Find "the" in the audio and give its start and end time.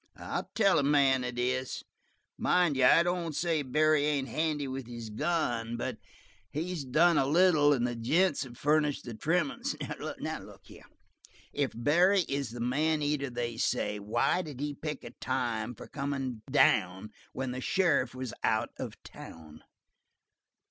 7.85-7.95, 9.05-9.13, 12.49-12.59, 17.51-17.61